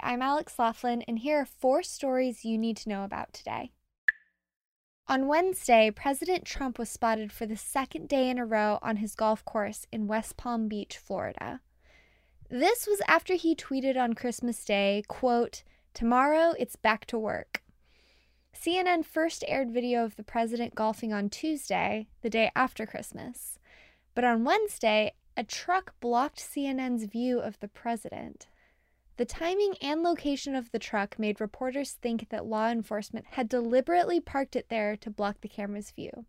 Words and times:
I'm 0.00 0.22
Alex 0.22 0.58
Laughlin, 0.58 1.02
and 1.08 1.18
here 1.18 1.38
are 1.40 1.44
four 1.44 1.82
stories 1.82 2.44
you 2.44 2.56
need 2.56 2.76
to 2.78 2.88
know 2.88 3.04
about 3.04 3.32
today. 3.32 3.72
On 5.06 5.26
Wednesday, 5.26 5.90
President 5.90 6.44
Trump 6.44 6.78
was 6.78 6.90
spotted 6.90 7.32
for 7.32 7.46
the 7.46 7.56
second 7.56 8.08
day 8.08 8.28
in 8.28 8.38
a 8.38 8.44
row 8.44 8.78
on 8.82 8.96
his 8.96 9.14
golf 9.14 9.44
course 9.44 9.86
in 9.90 10.06
West 10.06 10.36
Palm 10.36 10.68
Beach, 10.68 10.98
Florida. 10.98 11.60
This 12.50 12.86
was 12.86 13.00
after 13.08 13.34
he 13.34 13.54
tweeted 13.54 13.96
on 13.96 14.14
Christmas 14.14 14.64
Day, 14.64 15.02
quote, 15.08 15.64
"Tomorrow 15.94 16.54
it's 16.58 16.76
back 16.76 17.04
to 17.06 17.18
work." 17.18 17.62
CNN 18.52 19.02
first 19.04 19.44
aired 19.48 19.70
video 19.70 20.04
of 20.04 20.16
the 20.16 20.24
president 20.24 20.74
golfing 20.74 21.12
on 21.12 21.30
Tuesday, 21.30 22.08
the 22.22 22.30
day 22.30 22.50
after 22.54 22.86
Christmas. 22.86 23.58
But 24.14 24.24
on 24.24 24.44
Wednesday, 24.44 25.14
a 25.36 25.44
truck 25.44 25.98
blocked 26.00 26.40
CNN's 26.40 27.04
view 27.04 27.38
of 27.38 27.60
the 27.60 27.68
president. 27.68 28.46
The 29.18 29.24
timing 29.24 29.74
and 29.82 30.04
location 30.04 30.54
of 30.54 30.70
the 30.70 30.78
truck 30.78 31.18
made 31.18 31.40
reporters 31.40 31.90
think 31.90 32.28
that 32.28 32.46
law 32.46 32.68
enforcement 32.68 33.26
had 33.32 33.48
deliberately 33.48 34.20
parked 34.20 34.54
it 34.54 34.68
there 34.68 34.96
to 34.98 35.10
block 35.10 35.40
the 35.40 35.48
camera's 35.48 35.90
view. 35.90 36.24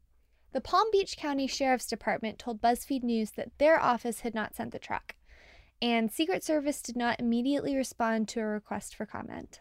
The 0.53 0.61
Palm 0.61 0.87
Beach 0.91 1.15
County 1.15 1.45
Sheriff's 1.45 1.85
Department 1.85 2.39
told 2.39 2.63
BuzzFeed 2.63 3.03
News 3.03 3.29
that 3.31 3.55
their 3.59 3.79
office 3.79 4.21
had 4.21 4.33
not 4.33 4.55
sent 4.55 4.71
the 4.71 4.79
truck, 4.79 5.13
and 5.79 6.11
Secret 6.11 6.43
Service 6.43 6.81
did 6.81 6.95
not 6.95 7.19
immediately 7.19 7.75
respond 7.75 8.27
to 8.29 8.39
a 8.39 8.45
request 8.45 8.95
for 8.95 9.05
comment. 9.05 9.59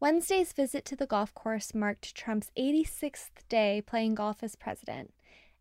Wednesday's 0.00 0.54
visit 0.54 0.86
to 0.86 0.96
the 0.96 1.06
golf 1.06 1.34
course 1.34 1.74
marked 1.74 2.14
Trump's 2.14 2.50
86th 2.58 3.46
day 3.50 3.82
playing 3.86 4.14
golf 4.14 4.42
as 4.42 4.56
president 4.56 5.12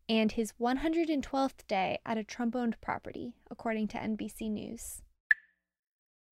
and 0.08 0.32
his 0.32 0.54
112th 0.54 1.68
day 1.68 2.00
at 2.06 2.18
a 2.18 2.24
Trump 2.24 2.56
owned 2.56 2.80
property, 2.80 3.34
according 3.52 3.90
to 3.90 3.98
NBC 3.98 4.50
News. 4.50 5.02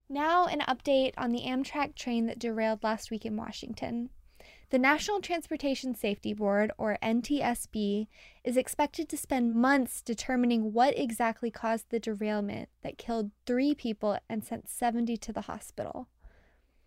Now, 0.09 0.45
an 0.45 0.61
update 0.61 1.13
on 1.17 1.31
the 1.31 1.41
Amtrak 1.41 1.95
train 1.95 2.27
that 2.27 2.39
derailed 2.39 2.83
last 2.83 3.11
week 3.11 3.25
in 3.25 3.35
Washington. 3.35 4.09
The 4.69 4.79
National 4.79 5.19
Transportation 5.19 5.95
Safety 5.95 6.33
Board, 6.33 6.71
or 6.77 6.97
NTSB, 7.01 8.07
is 8.43 8.57
expected 8.57 9.09
to 9.09 9.17
spend 9.17 9.55
months 9.55 10.01
determining 10.01 10.71
what 10.73 10.97
exactly 10.97 11.51
caused 11.51 11.89
the 11.89 11.99
derailment 11.99 12.69
that 12.83 12.97
killed 12.97 13.31
three 13.45 13.75
people 13.75 14.17
and 14.29 14.43
sent 14.43 14.69
70 14.69 15.17
to 15.17 15.33
the 15.33 15.41
hospital. 15.41 16.07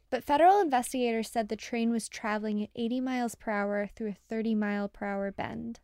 But 0.08 0.24
federal 0.24 0.60
investigators 0.60 1.30
said 1.30 1.48
the 1.48 1.56
train 1.56 1.90
was 1.90 2.08
traveling 2.08 2.62
at 2.62 2.70
80 2.74 3.00
miles 3.00 3.34
per 3.34 3.50
hour 3.50 3.88
through 3.94 4.08
a 4.08 4.16
30 4.28 4.54
mile 4.54 4.88
per 4.88 5.06
hour 5.06 5.30
bend. 5.30 5.80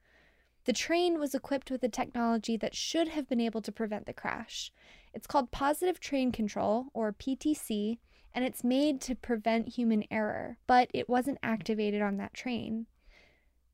The 0.64 0.72
train 0.72 1.20
was 1.20 1.34
equipped 1.34 1.70
with 1.70 1.82
a 1.84 1.88
technology 1.88 2.56
that 2.56 2.74
should 2.74 3.08
have 3.08 3.28
been 3.28 3.40
able 3.40 3.62
to 3.62 3.70
prevent 3.70 4.06
the 4.06 4.12
crash. 4.12 4.72
It's 5.16 5.26
called 5.26 5.50
Positive 5.50 5.98
Train 5.98 6.30
Control, 6.30 6.88
or 6.92 7.10
PTC, 7.10 7.96
and 8.34 8.44
it's 8.44 8.62
made 8.62 9.00
to 9.00 9.14
prevent 9.14 9.76
human 9.76 10.04
error, 10.10 10.58
but 10.66 10.90
it 10.92 11.08
wasn't 11.08 11.38
activated 11.42 12.02
on 12.02 12.18
that 12.18 12.34
train. 12.34 12.84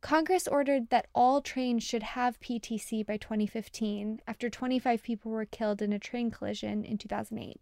Congress 0.00 0.46
ordered 0.46 0.90
that 0.90 1.08
all 1.16 1.40
trains 1.42 1.82
should 1.82 2.04
have 2.04 2.38
PTC 2.38 3.04
by 3.04 3.16
2015 3.16 4.20
after 4.24 4.48
25 4.48 5.02
people 5.02 5.32
were 5.32 5.44
killed 5.44 5.82
in 5.82 5.92
a 5.92 5.98
train 5.98 6.30
collision 6.30 6.84
in 6.84 6.96
2008. 6.96 7.60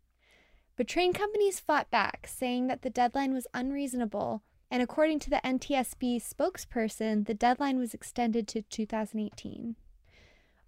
But 0.77 0.87
train 0.87 1.15
companies 1.15 1.59
fought 1.59 1.91
back, 1.91 2.27
saying 2.29 2.67
that 2.67 2.83
the 2.83 2.91
deadline 2.91 3.33
was 3.33 3.47
unreasonable, 3.55 4.43
and 4.71 4.83
according 4.83 5.21
to 5.21 5.31
the 5.31 5.41
NTSB 5.43 6.21
spokesperson, 6.23 7.25
the 7.25 7.33
deadline 7.33 7.79
was 7.79 7.95
extended 7.95 8.47
to 8.49 8.61
2018. 8.61 9.77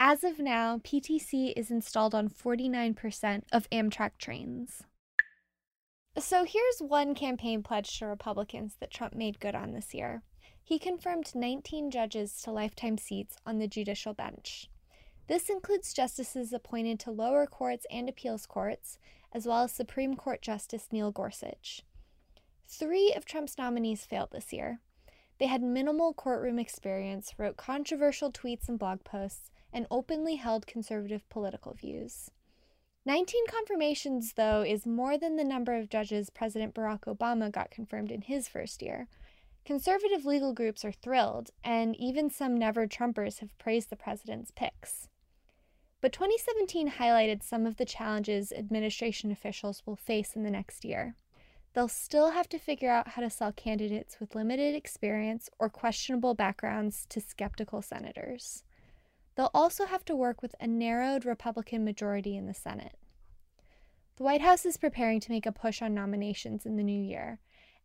As 0.05 0.25
of 0.25 0.41
now, 0.41 0.78
PTC 0.78 1.53
is 1.56 1.70
installed 1.70 2.12
on 2.12 2.28
49% 2.28 3.45
of 3.53 3.70
Amtrak 3.70 4.19
trains. 4.19 4.83
So 6.19 6.45
here's 6.45 6.81
one 6.81 7.14
campaign 7.14 7.62
pledge 7.62 8.00
to 8.00 8.06
Republicans 8.06 8.75
that 8.80 8.91
Trump 8.91 9.14
made 9.14 9.39
good 9.39 9.55
on 9.55 9.70
this 9.70 9.95
year. 9.95 10.25
He 10.61 10.80
confirmed 10.80 11.33
19 11.36 11.92
judges 11.92 12.42
to 12.42 12.50
lifetime 12.50 12.98
seats 12.98 13.36
on 13.47 13.61
the 13.61 13.69
judicial 13.69 14.12
bench. 14.12 14.68
This 15.29 15.48
includes 15.48 15.95
justices 15.95 16.52
appointed 16.52 16.98
to 16.98 17.12
lower 17.12 17.46
courts 17.46 17.86
and 17.89 18.08
appeals 18.08 18.45
courts, 18.45 18.98
as 19.33 19.46
well 19.46 19.62
as 19.62 19.70
Supreme 19.70 20.17
Court 20.17 20.42
Justice 20.42 20.89
Neil 20.91 21.12
Gorsuch. 21.12 21.83
Three 22.67 23.14
of 23.17 23.24
Trump's 23.24 23.57
nominees 23.57 24.05
failed 24.05 24.30
this 24.33 24.52
year. 24.52 24.80
They 25.39 25.46
had 25.46 25.62
minimal 25.62 26.12
courtroom 26.12 26.58
experience, 26.58 27.35
wrote 27.39 27.57
controversial 27.57 28.33
tweets 28.33 28.68
and 28.68 28.80
blog 28.80 29.05
posts, 29.05 29.52
and 29.72 29.86
openly 29.90 30.36
held 30.36 30.66
conservative 30.66 31.28
political 31.28 31.74
views. 31.74 32.30
19 33.05 33.46
confirmations, 33.48 34.34
though, 34.34 34.62
is 34.62 34.86
more 34.86 35.18
than 35.18 35.36
the 35.36 35.44
number 35.44 35.74
of 35.74 35.88
judges 35.88 36.30
President 36.30 36.74
Barack 36.74 37.00
Obama 37.00 37.50
got 37.50 37.70
confirmed 37.70 38.12
in 38.12 38.22
his 38.22 38.48
first 38.48 38.80
year. 38.80 39.08
Conservative 39.64 40.24
legal 40.24 40.52
groups 40.52 40.84
are 40.84 40.92
thrilled, 40.92 41.50
and 41.64 41.96
even 41.96 42.30
some 42.30 42.56
never 42.56 42.86
Trumpers 42.86 43.38
have 43.40 43.56
praised 43.58 43.90
the 43.90 43.96
president's 43.96 44.52
picks. 44.55 45.08
But 46.00 46.12
2017 46.12 46.92
highlighted 46.92 47.44
some 47.44 47.64
of 47.64 47.77
the 47.77 47.84
challenges 47.84 48.52
administration 48.52 49.30
officials 49.30 49.82
will 49.86 49.94
face 49.94 50.34
in 50.34 50.42
the 50.42 50.50
next 50.50 50.84
year. 50.84 51.14
They'll 51.74 51.88
still 51.88 52.30
have 52.30 52.48
to 52.50 52.58
figure 52.58 52.90
out 52.90 53.08
how 53.08 53.22
to 53.22 53.30
sell 53.30 53.52
candidates 53.52 54.18
with 54.20 54.34
limited 54.34 54.74
experience 54.74 55.48
or 55.58 55.70
questionable 55.70 56.34
backgrounds 56.34 57.06
to 57.11 57.20
skeptical 57.20 57.82
senators. 57.82 58.64
They'll 59.34 59.50
also 59.54 59.86
have 59.86 60.04
to 60.06 60.16
work 60.16 60.42
with 60.42 60.54
a 60.60 60.66
narrowed 60.66 61.24
Republican 61.24 61.84
majority 61.84 62.36
in 62.36 62.46
the 62.46 62.54
Senate. 62.54 62.96
The 64.16 64.24
White 64.24 64.42
House 64.42 64.66
is 64.66 64.76
preparing 64.76 65.20
to 65.20 65.30
make 65.30 65.46
a 65.46 65.52
push 65.52 65.80
on 65.80 65.94
nominations 65.94 66.66
in 66.66 66.76
the 66.76 66.82
new 66.82 67.00
year, 67.00 67.40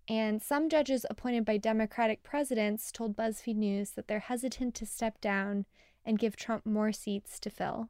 and 0.09 0.41
some 0.41 0.69
judges 0.69 1.05
appointed 1.09 1.45
by 1.45 1.57
Democratic 1.57 2.21
presidents 2.23 2.91
told 2.91 3.15
BuzzFeed 3.15 3.55
News 3.55 3.91
that 3.91 4.07
they're 4.07 4.19
hesitant 4.19 4.75
to 4.75 4.85
step 4.85 5.21
down 5.21 5.65
and 6.05 6.19
give 6.19 6.35
Trump 6.35 6.65
more 6.65 6.91
seats 6.91 7.39
to 7.39 7.49
fill. 7.49 7.89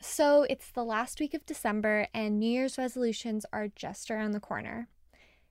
So 0.00 0.46
it's 0.48 0.70
the 0.70 0.84
last 0.84 1.20
week 1.20 1.34
of 1.34 1.44
December, 1.44 2.08
and 2.14 2.38
New 2.38 2.50
Year's 2.50 2.78
resolutions 2.78 3.44
are 3.52 3.68
just 3.68 4.10
around 4.10 4.32
the 4.32 4.40
corner. 4.40 4.88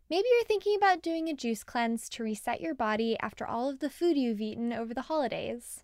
Maybe 0.10 0.28
you're 0.32 0.46
thinking 0.46 0.76
about 0.76 1.04
doing 1.04 1.30
a 1.30 1.36
juice 1.36 1.64
cleanse 1.64 2.10
to 2.10 2.24
reset 2.24 2.62
your 2.62 2.74
body 2.74 3.16
after 3.22 3.46
all 3.46 3.70
of 3.70 3.80
the 3.80 3.92
food 3.92 4.18
you've 4.18 4.42
eaten 4.42 4.74
over 4.74 4.94
the 4.94 5.04
holidays. 5.04 5.84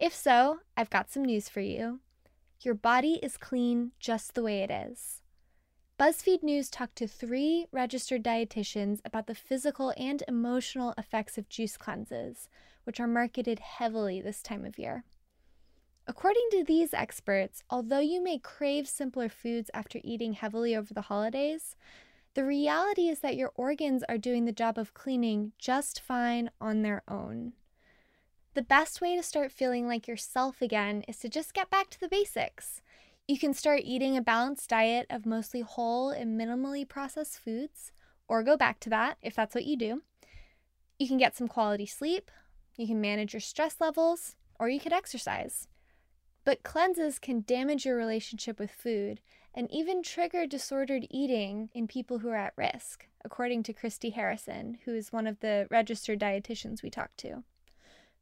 If 0.00 0.14
so, 0.14 0.60
I've 0.78 0.88
got 0.88 1.10
some 1.10 1.26
news 1.26 1.50
for 1.50 1.60
you. 1.60 2.00
Your 2.62 2.72
body 2.72 3.20
is 3.22 3.36
clean 3.36 3.92
just 4.00 4.34
the 4.34 4.42
way 4.42 4.62
it 4.62 4.70
is. 4.70 5.20
BuzzFeed 5.98 6.42
News 6.42 6.70
talked 6.70 6.96
to 6.96 7.06
three 7.06 7.66
registered 7.70 8.24
dietitians 8.24 9.00
about 9.04 9.26
the 9.26 9.34
physical 9.34 9.92
and 9.98 10.22
emotional 10.26 10.94
effects 10.96 11.36
of 11.36 11.50
juice 11.50 11.76
cleanses, 11.76 12.48
which 12.84 12.98
are 12.98 13.06
marketed 13.06 13.58
heavily 13.58 14.22
this 14.22 14.42
time 14.42 14.64
of 14.64 14.78
year. 14.78 15.04
According 16.06 16.48
to 16.52 16.64
these 16.64 16.94
experts, 16.94 17.62
although 17.68 18.00
you 18.00 18.24
may 18.24 18.38
crave 18.38 18.88
simpler 18.88 19.28
foods 19.28 19.70
after 19.74 20.00
eating 20.02 20.32
heavily 20.32 20.74
over 20.74 20.94
the 20.94 21.02
holidays, 21.02 21.76
the 22.32 22.46
reality 22.46 23.08
is 23.08 23.20
that 23.20 23.36
your 23.36 23.52
organs 23.54 24.02
are 24.08 24.16
doing 24.16 24.46
the 24.46 24.52
job 24.52 24.78
of 24.78 24.94
cleaning 24.94 25.52
just 25.58 26.00
fine 26.00 26.50
on 26.58 26.80
their 26.80 27.02
own. 27.06 27.52
The 28.52 28.62
best 28.62 29.00
way 29.00 29.14
to 29.14 29.22
start 29.22 29.52
feeling 29.52 29.86
like 29.86 30.08
yourself 30.08 30.60
again 30.60 31.04
is 31.06 31.18
to 31.18 31.28
just 31.28 31.54
get 31.54 31.70
back 31.70 31.88
to 31.90 32.00
the 32.00 32.08
basics. 32.08 32.82
You 33.28 33.38
can 33.38 33.54
start 33.54 33.82
eating 33.84 34.16
a 34.16 34.22
balanced 34.22 34.70
diet 34.70 35.06
of 35.08 35.24
mostly 35.24 35.60
whole 35.60 36.10
and 36.10 36.38
minimally 36.38 36.88
processed 36.88 37.38
foods, 37.38 37.92
or 38.26 38.42
go 38.42 38.56
back 38.56 38.80
to 38.80 38.90
that 38.90 39.18
if 39.22 39.36
that's 39.36 39.54
what 39.54 39.66
you 39.66 39.76
do. 39.76 40.02
You 40.98 41.06
can 41.06 41.16
get 41.16 41.36
some 41.36 41.46
quality 41.46 41.86
sleep, 41.86 42.28
you 42.76 42.88
can 42.88 43.00
manage 43.00 43.34
your 43.34 43.40
stress 43.40 43.76
levels, 43.80 44.34
or 44.58 44.68
you 44.68 44.80
could 44.80 44.92
exercise. 44.92 45.68
But 46.44 46.64
cleanses 46.64 47.20
can 47.20 47.44
damage 47.46 47.84
your 47.84 47.96
relationship 47.96 48.58
with 48.58 48.72
food 48.72 49.20
and 49.54 49.70
even 49.70 50.02
trigger 50.02 50.44
disordered 50.44 51.06
eating 51.08 51.70
in 51.72 51.86
people 51.86 52.18
who 52.18 52.30
are 52.30 52.36
at 52.36 52.54
risk, 52.56 53.06
according 53.24 53.62
to 53.64 53.72
Christy 53.72 54.10
Harrison, 54.10 54.78
who 54.84 54.94
is 54.94 55.12
one 55.12 55.28
of 55.28 55.38
the 55.38 55.68
registered 55.70 56.18
dietitians 56.18 56.82
we 56.82 56.90
talked 56.90 57.18
to. 57.18 57.44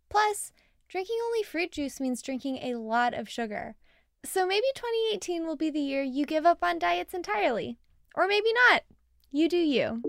Plus, 0.09 0.53
drinking 0.89 1.19
only 1.25 1.43
fruit 1.43 1.73
juice 1.73 2.01
means 2.01 2.23
drinking 2.23 2.59
a 2.59 2.75
lot 2.75 3.15
of 3.15 3.29
sugar. 3.29 3.77
So 4.25 4.47
maybe 4.47 4.67
2018 4.75 5.47
will 5.47 5.57
be 5.57 5.71
the 5.71 5.81
year 5.81 6.03
you 6.03 6.27
give 6.27 6.45
up 6.45 6.59
on 6.63 6.79
diets 6.79 7.15
entirely. 7.15 7.79
Or 8.15 8.27
maybe 8.27 8.53
not. 8.69 8.83
You 9.31 9.49
do 9.49 9.57
you. 9.57 10.03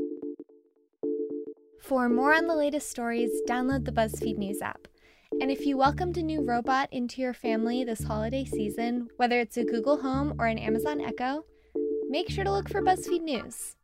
For 1.82 2.10
more 2.10 2.34
on 2.34 2.48
the 2.48 2.56
latest 2.56 2.90
stories, 2.90 3.32
download 3.48 3.86
the 3.86 3.92
BuzzFeed 3.92 4.38
News 4.38 4.62
app. 4.62 4.88
And 5.42 5.52
if 5.52 5.66
you 5.66 5.78
welcomed 5.78 6.18
a 6.18 6.24
new 6.24 6.44
robot 6.44 6.90
into 6.92 7.22
your 7.22 7.34
family 7.34 7.84
this 7.84 8.04
holiday 8.04 8.46
season, 8.46 9.10
whether 9.18 9.40
it's 9.40 9.58
a 9.58 9.64
Google 9.64 10.02
Home 10.02 10.36
or 10.40 10.48
an 10.48 10.58
Amazon 10.58 11.02
Echo, 11.02 11.46
make 12.10 12.30
sure 12.30 12.44
to 12.44 12.52
look 12.52 12.70
for 12.70 12.82
BuzzFeed 12.82 13.22
News. 13.22 13.76